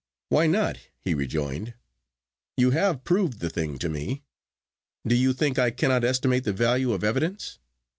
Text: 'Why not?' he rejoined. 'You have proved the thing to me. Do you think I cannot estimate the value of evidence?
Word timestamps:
'Why 0.29 0.47
not?' 0.47 0.79
he 0.99 1.13
rejoined. 1.13 1.75
'You 2.57 2.71
have 2.71 3.03
proved 3.03 3.37
the 3.37 3.51
thing 3.51 3.77
to 3.77 3.87
me. 3.87 4.23
Do 5.05 5.13
you 5.13 5.31
think 5.31 5.59
I 5.59 5.69
cannot 5.69 6.03
estimate 6.03 6.43
the 6.43 6.53
value 6.53 6.91
of 6.93 7.03
evidence? 7.03 7.59